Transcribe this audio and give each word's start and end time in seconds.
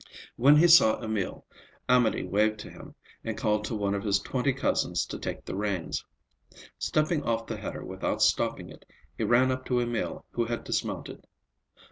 When 0.35 0.55
he 0.55 0.67
saw 0.67 0.99
Emil, 0.99 1.45
Amédée 1.87 2.27
waved 2.27 2.59
to 2.61 2.71
him 2.71 2.95
and 3.23 3.37
called 3.37 3.65
to 3.65 3.75
one 3.75 3.93
of 3.93 4.01
his 4.01 4.17
twenty 4.17 4.51
cousins 4.51 5.05
to 5.05 5.19
take 5.19 5.45
the 5.45 5.53
reins. 5.55 6.03
Stepping 6.79 7.21
off 7.21 7.45
the 7.45 7.57
header 7.57 7.85
without 7.85 8.23
stopping 8.23 8.71
it, 8.71 8.83
he 9.15 9.23
ran 9.23 9.51
up 9.51 9.63
to 9.65 9.79
Emil 9.79 10.25
who 10.31 10.45
had 10.45 10.63
dismounted. 10.63 11.27